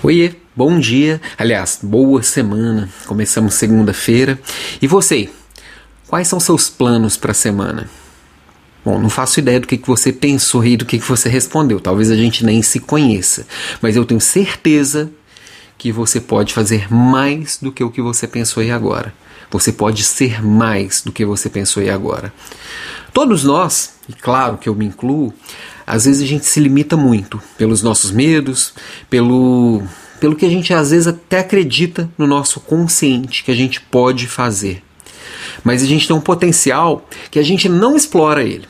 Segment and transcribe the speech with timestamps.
[0.00, 2.88] Oiê, bom dia, aliás, boa semana.
[3.04, 4.38] Começamos segunda-feira.
[4.80, 5.28] E você,
[6.06, 7.90] quais são seus planos para a semana?
[8.84, 11.80] Bom, não faço ideia do que, que você pensou e do que, que você respondeu.
[11.80, 13.44] Talvez a gente nem se conheça.
[13.82, 15.10] Mas eu tenho certeza
[15.76, 19.12] que você pode fazer mais do que o que você pensou aí agora.
[19.50, 22.32] Você pode ser mais do que você pensou aí agora.
[23.12, 25.34] Todos nós, e claro que eu me incluo,
[25.88, 28.74] às vezes a gente se limita muito pelos nossos medos,
[29.08, 29.82] pelo,
[30.20, 34.26] pelo que a gente às vezes até acredita no nosso consciente que a gente pode
[34.26, 34.82] fazer.
[35.64, 38.68] Mas a gente tem um potencial que a gente não explora ele.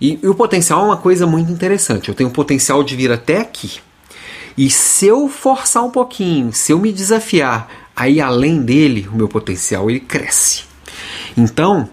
[0.00, 2.08] E, e o potencial é uma coisa muito interessante.
[2.08, 3.78] Eu tenho o potencial de vir até aqui.
[4.56, 9.28] E se eu forçar um pouquinho, se eu me desafiar, aí além dele, o meu
[9.28, 10.64] potencial ele cresce.
[11.36, 11.88] Então,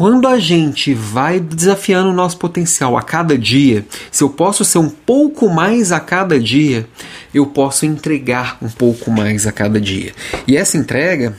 [0.00, 4.78] quando a gente vai desafiando o nosso potencial a cada dia, se eu posso ser
[4.78, 6.88] um pouco mais a cada dia,
[7.34, 10.14] eu posso entregar um pouco mais a cada dia.
[10.48, 11.36] E essa entrega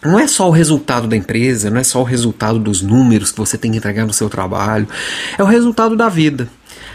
[0.00, 3.38] não é só o resultado da empresa, não é só o resultado dos números que
[3.38, 4.86] você tem que entregar no seu trabalho,
[5.36, 6.48] é o resultado da vida.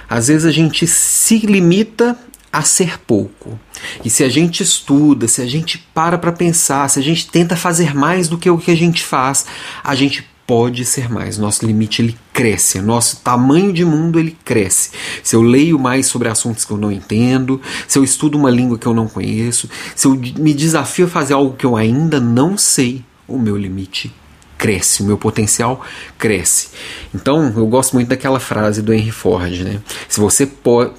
[0.10, 2.18] Às vezes a gente se limita
[2.50, 3.60] a ser pouco.
[4.06, 7.58] E se a gente estuda, se a gente para para pensar, se a gente tenta
[7.58, 9.46] fazer mais do que o que a gente faz,
[9.84, 11.38] a gente pode ser mais.
[11.38, 14.92] Nosso limite ele cresce, nosso tamanho de mundo ele cresce.
[15.22, 18.80] Se eu leio mais sobre assuntos que eu não entendo, se eu estudo uma língua
[18.80, 22.58] que eu não conheço, se eu me desafio a fazer algo que eu ainda não
[22.58, 24.14] sei, o meu limite
[24.58, 25.82] cresce, o meu potencial
[26.18, 26.70] cresce.
[27.14, 29.82] Então, eu gosto muito daquela frase do Henry Ford, né?
[30.08, 30.50] Se você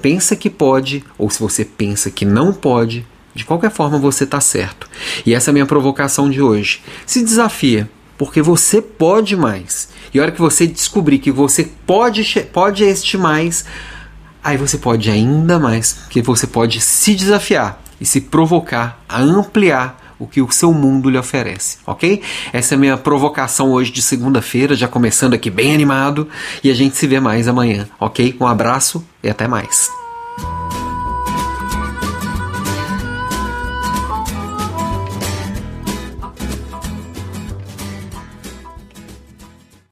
[0.01, 4.39] pensa que pode ou se você pensa que não pode, de qualquer forma você está
[4.39, 4.87] certo.
[5.25, 6.81] E essa é a minha provocação de hoje.
[7.05, 7.89] Se desafia,
[8.19, 9.87] porque você pode mais.
[10.13, 13.63] E a hora que você descobrir que você pode, pode este mais,
[14.43, 20.15] aí você pode ainda mais, porque você pode se desafiar e se provocar a ampliar
[20.19, 22.21] o que o seu mundo lhe oferece, ok?
[22.51, 26.27] Essa é a minha provocação hoje de segunda-feira, já começando aqui bem animado,
[26.61, 28.35] e a gente se vê mais amanhã, ok?
[28.37, 29.89] Um abraço e até mais.